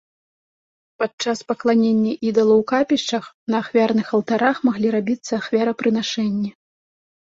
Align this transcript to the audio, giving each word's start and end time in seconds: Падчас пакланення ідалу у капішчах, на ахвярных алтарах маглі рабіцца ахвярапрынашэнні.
Падчас 1.03 1.43
пакланення 1.51 2.13
ідалу 2.29 2.57
у 2.63 2.65
капішчах, 2.73 3.23
на 3.53 3.63
ахвярных 3.63 4.07
алтарах 4.21 4.67
маглі 4.69 4.87
рабіцца 5.01 5.31
ахвярапрынашэнні. 5.43 6.49